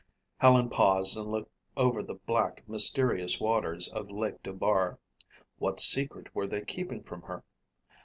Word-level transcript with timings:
Helen 0.39 0.71
paused 0.71 1.15
and 1.15 1.27
looked 1.27 1.51
over 1.77 2.01
the 2.01 2.15
black, 2.15 2.67
mysterious 2.67 3.39
waters 3.39 3.87
of 3.87 4.09
Lake 4.09 4.41
Dubar. 4.41 4.97
What 5.59 5.79
secret 5.79 6.33
were 6.33 6.47
they 6.47 6.65
keeping 6.65 7.03
from 7.03 7.21
her? 7.21 7.43